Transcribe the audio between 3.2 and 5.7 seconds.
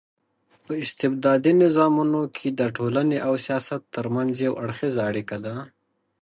او سياست ترمنځ يو اړخېزه اړيکه ده